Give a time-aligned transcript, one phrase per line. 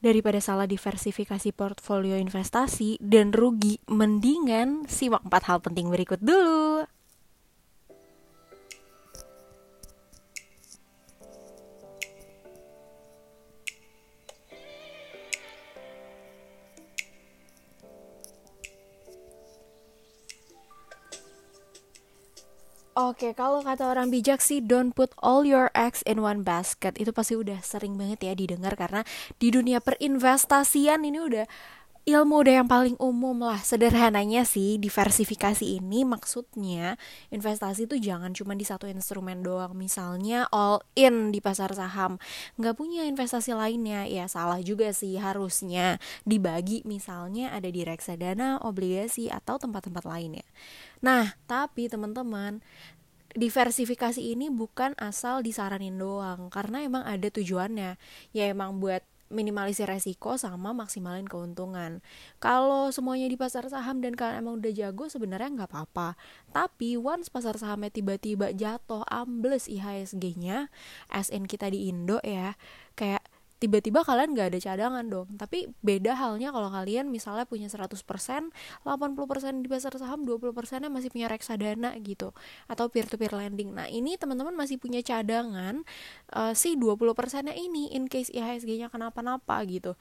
[0.00, 6.88] Daripada salah diversifikasi portfolio investasi dan rugi, mendingan simak empat hal penting berikut dulu.
[23.00, 27.00] Oke, kalau kata orang bijak sih don't put all your eggs in one basket.
[27.00, 29.08] Itu pasti udah sering banget ya didengar karena
[29.40, 31.48] di dunia perinvestasian ini udah
[32.12, 33.62] ilmu udah yang paling umum lah.
[33.62, 36.98] Sederhananya sih diversifikasi ini maksudnya
[37.30, 39.72] investasi itu jangan cuma di satu instrumen doang.
[39.78, 42.18] Misalnya all in di pasar saham.
[42.58, 44.04] Nggak punya investasi lainnya.
[44.10, 46.82] Ya salah juga sih harusnya dibagi.
[46.82, 50.44] Misalnya ada di reksadana obligasi atau tempat-tempat lainnya
[51.00, 52.60] nah tapi teman-teman
[53.30, 56.50] diversifikasi ini bukan asal disaranin doang.
[56.50, 57.94] Karena emang ada tujuannya.
[58.34, 62.02] Ya emang buat minimalisir resiko sama maksimalin keuntungan.
[62.42, 66.18] Kalau semuanya di pasar saham dan kalian emang udah jago sebenarnya nggak apa-apa.
[66.50, 70.68] Tapi once pasar sahamnya tiba-tiba jatuh ambles IHSG-nya,
[71.08, 72.58] SN kita di Indo ya,
[72.98, 73.19] kayak
[73.60, 75.28] tiba-tiba kalian gak ada cadangan dong.
[75.36, 78.50] Tapi beda halnya kalau kalian misalnya punya 100% 80%
[79.60, 82.32] di pasar saham 20% nya masih punya reksadana gitu
[82.66, 83.76] atau peer to peer lending.
[83.76, 85.84] Nah ini teman-teman masih punya cadangan
[86.32, 87.12] uh, si 20%
[87.46, 89.92] nya ini in case IHSG nya kenapa-napa gitu.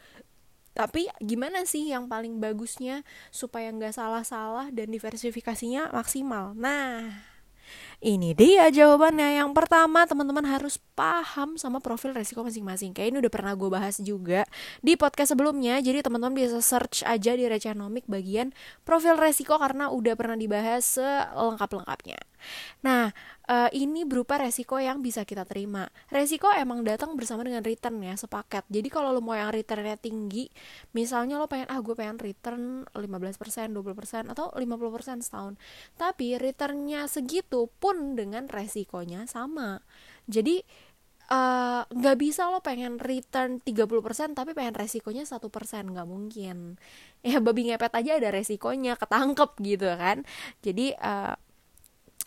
[0.72, 3.04] Tapi gimana sih yang paling bagusnya
[3.36, 6.56] supaya nggak salah-salah dan diversifikasinya maksimal?
[6.56, 7.12] Nah
[8.00, 9.42] ini dia jawabannya.
[9.44, 12.96] Yang pertama, teman-teman harus paham sama profil resiko masing-masing.
[12.96, 14.48] Kayak ini udah pernah gue bahas juga
[14.80, 15.80] di podcast sebelumnya.
[15.80, 18.56] Jadi teman-teman bisa search aja di Recanomic bagian
[18.88, 22.20] profil resiko karena udah pernah dibahas selengkap-lengkapnya.
[22.86, 23.12] Nah,
[23.50, 25.90] uh, ini berupa resiko yang bisa kita terima.
[26.14, 28.70] Resiko emang datang bersama dengan return ya, sepaket.
[28.70, 30.48] Jadi kalau lo mau yang returnnya tinggi,
[30.94, 35.58] misalnya lo pengen, ah gue pengen return 15%, 20%, atau 50% setahun.
[35.98, 39.82] Tapi returnnya segitu pun dengan resikonya sama.
[40.30, 40.62] Jadi
[41.30, 46.78] eh, nggak uh, bisa lo pengen return 30% tapi pengen resikonya satu persen nggak mungkin
[47.26, 50.26] ya babi ngepet aja ada resikonya ketangkep gitu kan
[50.66, 51.38] jadi uh,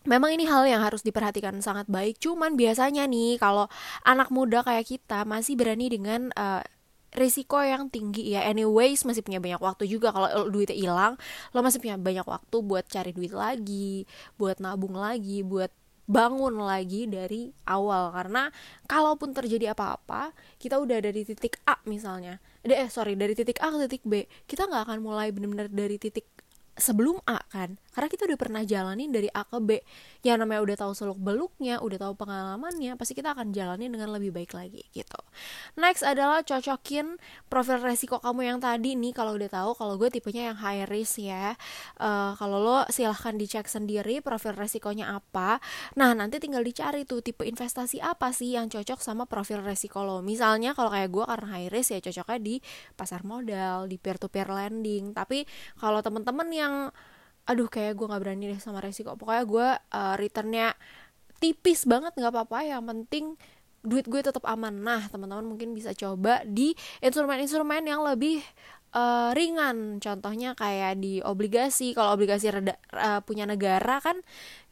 [0.03, 2.19] Memang ini hal yang harus diperhatikan sangat baik.
[2.19, 3.71] Cuman biasanya nih kalau
[4.03, 6.63] anak muda kayak kita masih berani dengan uh,
[7.15, 8.43] risiko yang tinggi ya.
[8.49, 11.15] Anyways masih punya banyak waktu juga kalau duitnya hilang,
[11.53, 14.09] lo masih punya banyak waktu buat cari duit lagi,
[14.41, 15.71] buat nabung lagi, buat
[16.03, 18.51] bangun lagi dari awal karena
[18.91, 23.87] kalaupun terjadi apa-apa kita udah dari titik A misalnya eh sorry dari titik A ke
[23.87, 26.27] titik B kita nggak akan mulai benar-benar dari titik
[26.83, 27.79] sebelum A kan.
[27.95, 29.79] Karena kita udah pernah jalanin dari A ke B.
[30.27, 34.35] Yang namanya udah tahu seluk beluknya udah tahu pengalamannya pasti kita akan jalanin dengan lebih
[34.35, 35.21] baik lagi gitu.
[35.79, 40.51] Next adalah cocokin profil resiko kamu yang tadi nih kalau udah tahu kalau gue tipenya
[40.51, 41.55] yang high risk ya.
[42.01, 45.61] Uh, kalau lo silahkan dicek sendiri profil resikonya apa.
[45.95, 50.25] Nah nanti tinggal dicari tuh tipe investasi apa sih yang cocok sama profil resiko lo.
[50.25, 52.55] Misalnya kalau kayak gue karena high risk ya cocoknya di
[52.97, 55.13] pasar modal di peer to peer lending.
[55.13, 55.45] Tapi
[55.77, 56.72] kalau temen-temen yang
[57.43, 59.15] aduh kayak gue nggak berani deh sama resiko.
[59.19, 59.69] Pokoknya gue
[59.99, 60.75] uh, returnnya
[61.43, 62.59] tipis banget nggak apa-apa.
[62.67, 63.25] Yang penting
[63.83, 64.73] duit gue tetap aman.
[64.73, 66.73] Nah teman-teman mungkin bisa coba di
[67.03, 68.41] instrumen-instrumen yang lebih
[68.93, 69.99] uh, ringan.
[69.99, 71.97] Contohnya kayak di obligasi.
[71.97, 74.21] Kalau obligasi reda, uh, punya negara kan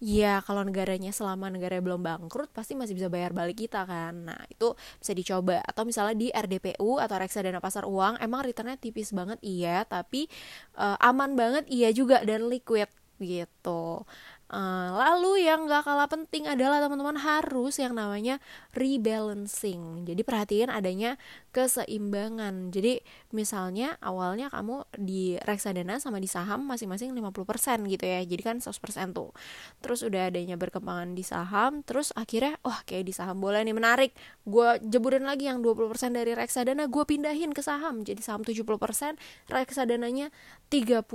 [0.00, 4.28] ya kalau negaranya selama negara belum bangkrut pasti masih bisa bayar balik kita kan.
[4.28, 5.64] Nah itu bisa dicoba.
[5.64, 9.84] Atau misalnya di RDPU atau reksadana pasar uang emang returnnya tipis banget iya.
[9.88, 10.28] Tapi
[10.76, 12.22] uh, aman banget iya juga.
[12.22, 12.88] Dan liquid
[13.20, 14.04] gitu
[14.50, 18.42] Uh, lalu yang gak kalah penting adalah teman-teman harus yang namanya
[18.75, 20.03] rebalancing.
[20.03, 21.14] Jadi perhatiin adanya
[21.54, 22.75] keseimbangan.
[22.75, 22.98] Jadi
[23.31, 28.26] misalnya awalnya kamu di reksadana sama di saham masing-masing 50% gitu ya.
[28.26, 29.31] Jadi kan 100% tuh.
[29.87, 33.75] Terus udah adanya berkembangan di saham, terus akhirnya wah oh, kayak di saham boleh nih
[33.78, 34.19] menarik.
[34.42, 38.02] Gue jeburin lagi yang 20% dari reksadana gue pindahin ke saham.
[38.02, 38.66] Jadi saham 70%,
[39.46, 40.34] reksadananya
[40.75, 41.06] 30%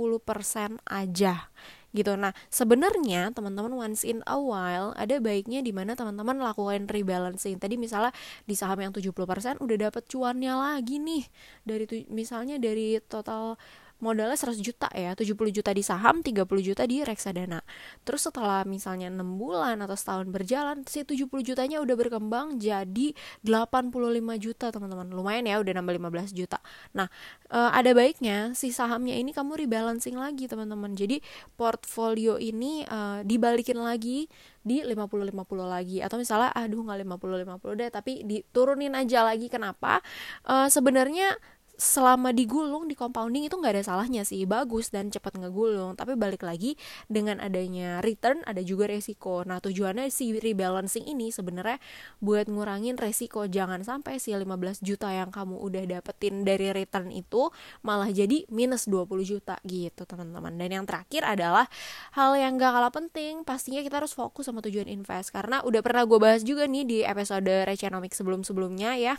[0.88, 1.52] aja
[1.96, 2.12] gitu.
[2.14, 7.56] Nah, sebenarnya teman-teman once in a while ada baiknya di mana teman-teman lakukan rebalancing.
[7.56, 8.12] Tadi misalnya
[8.44, 11.24] di saham yang 70% udah dapat cuannya lagi nih
[11.64, 13.56] dari misalnya dari total
[13.96, 17.64] modalnya 100 juta ya 70 juta di saham 30 juta di reksadana.
[18.04, 24.36] Terus setelah misalnya 6 bulan atau setahun berjalan si 70 jutanya udah berkembang jadi 85
[24.36, 25.08] juta teman-teman.
[25.08, 26.60] Lumayan ya udah nambah 15 juta.
[26.92, 27.08] Nah
[27.48, 30.92] e, ada baiknya si sahamnya ini kamu rebalancing lagi teman-teman.
[30.92, 31.24] Jadi
[31.56, 34.28] portfolio ini e, dibalikin lagi
[34.60, 35.32] di 50-50
[35.64, 35.98] lagi.
[36.04, 39.48] Atau misalnya aduh nggak 50-50 deh tapi diturunin aja lagi.
[39.48, 40.04] Kenapa?
[40.44, 41.32] E, sebenarnya
[41.76, 44.42] selama digulung di compounding itu nggak ada salahnya sih.
[44.48, 45.94] Bagus dan cepat ngegulung.
[45.94, 46.74] Tapi balik lagi
[47.06, 49.44] dengan adanya return ada juga resiko.
[49.44, 51.78] Nah tujuannya si rebalancing ini sebenarnya
[52.24, 53.44] buat ngurangin resiko.
[53.44, 57.52] Jangan sampai si 15 juta yang kamu udah dapetin dari return itu
[57.84, 60.56] malah jadi minus 20 juta gitu teman-teman.
[60.56, 61.68] Dan yang terakhir adalah
[62.16, 65.28] hal yang gak kalah penting pastinya kita harus fokus sama tujuan invest.
[65.30, 69.14] Karena udah pernah gue bahas juga nih di episode Reconomic sebelum-sebelumnya ya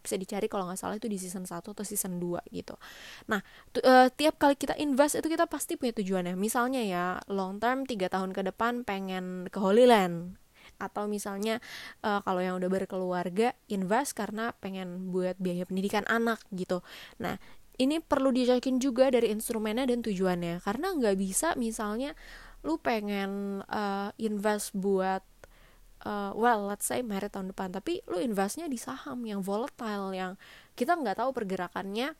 [0.00, 2.74] bisa dicari kalau nggak salah itu di season 1 atau season 2 gitu.
[3.28, 3.40] Nah
[3.82, 6.34] uh, tiap kali kita invest itu kita pasti punya tujuannya.
[6.38, 10.38] Misalnya ya long term 3 tahun ke depan pengen ke Holy Land.
[10.78, 11.62] Atau misalnya
[12.02, 16.82] uh, kalau yang udah berkeluarga invest karena pengen buat biaya pendidikan anak gitu.
[17.22, 17.38] Nah
[17.80, 20.60] ini perlu dicocokin juga dari instrumennya dan tujuannya.
[20.62, 22.14] Karena nggak bisa misalnya
[22.62, 25.22] lu pengen uh, invest buat
[26.04, 27.72] uh, well let's say merit tahun depan.
[27.74, 30.32] Tapi lu investnya di saham yang volatile yang
[30.74, 32.14] kita nggak tahu pergerakannya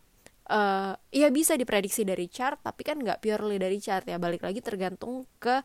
[0.51, 4.19] uh, ya bisa diprediksi dari chart tapi kan nggak purely dari chart ya.
[4.19, 5.63] Balik lagi tergantung ke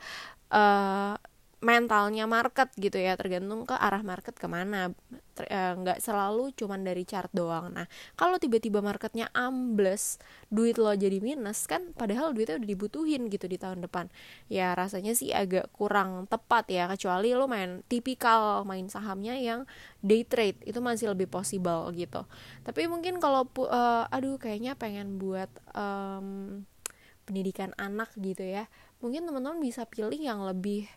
[0.53, 1.15] uh,
[1.57, 4.94] mentalnya market gitu ya tergantung ke arah market ke mana.
[5.38, 7.74] Eh, nggak selalu cuman dari chart doang.
[7.74, 10.21] Nah kalau tiba-tiba marketnya ambles
[10.54, 14.09] duit lo jadi minus kan padahal duitnya udah dibutuhin gitu di tahun depan.
[14.54, 19.65] Ya rasanya sih agak kurang tepat ya kecuali lo main tipikal main sahamnya yang
[20.06, 22.25] day trade itu masih lebih possible gitu.
[22.65, 26.62] Tapi mungkin kalau uh, aduh kayaknya pengen buat um,
[27.27, 28.71] pendidikan anak gitu ya
[29.03, 30.88] mungkin teman-teman bisa pilih yang lebih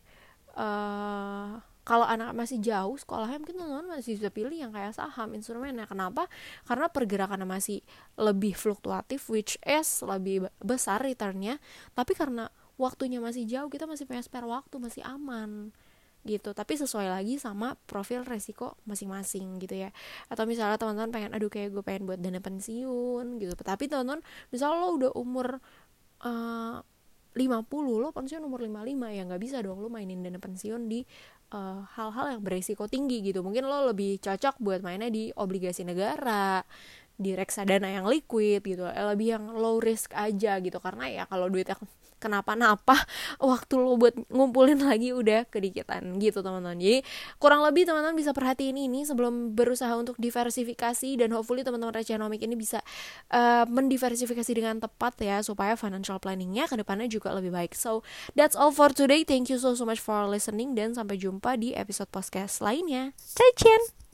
[0.56, 1.60] uh,
[1.90, 6.30] kalau anak masih jauh sekolahnya mungkin teman-teman masih bisa pilih yang kayak saham instrumennya kenapa?
[6.62, 7.82] Karena pergerakannya masih
[8.14, 11.58] lebih fluktuatif which is lebih besar returnnya.
[11.96, 12.46] Tapi karena
[12.78, 15.74] waktunya masih jauh kita masih punya spare waktu masih aman
[16.22, 16.52] gitu.
[16.52, 19.90] Tapi sesuai lagi sama profil resiko masing-masing gitu ya.
[20.30, 23.56] Atau misalnya teman-teman pengen aduh kayak gue pengen buat dana pensiun gitu.
[23.56, 24.22] Tapi teman-teman
[24.54, 25.58] misalnya lo udah umur
[26.22, 26.84] uh,
[27.34, 31.06] 50 lo pensiun umur 55 ya nggak bisa dong lo mainin dana pensiun di
[31.54, 33.46] eh, hal-hal uh, yang beresiko tinggi gitu.
[33.46, 36.62] Mungkin lo lebih cocok buat mainnya di obligasi negara
[37.20, 40.78] di reksadana yang liquid gitu eh, lebih yang low risk aja gitu.
[40.82, 41.78] Karena ya kalau duitnya
[42.20, 42.94] kenapa-napa
[43.40, 46.76] waktu lo buat ngumpulin lagi udah kedikitan gitu teman-teman.
[46.76, 47.00] Jadi
[47.40, 52.54] kurang lebih teman-teman bisa perhatiin ini sebelum berusaha untuk diversifikasi dan hopefully teman-teman Rechanomic ini
[52.54, 52.84] bisa
[53.32, 57.72] uh, mendiversifikasi dengan tepat ya supaya financial planningnya ke depannya juga lebih baik.
[57.72, 58.04] So
[58.36, 59.24] that's all for today.
[59.24, 63.16] Thank you so so much for listening dan sampai jumpa di episode podcast lainnya.
[63.16, 64.09] 再见